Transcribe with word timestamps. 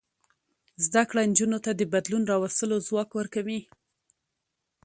زده 0.85 1.03
کړه 1.09 1.21
نجونو 1.31 1.57
ته 1.65 1.71
د 1.75 1.81
بدلون 1.93 2.23
راوستلو 2.31 2.75
ځواک 2.87 3.09
ورکوي. 3.19 3.59